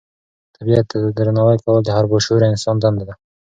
طبیعت 0.55 0.85
ته 0.91 0.97
درناوی 1.17 1.57
کول 1.63 1.79
د 1.83 1.89
هر 1.95 2.05
با 2.09 2.17
شعوره 2.25 2.47
انسان 2.53 2.75
دنده 2.79 3.03
ده. 3.09 3.13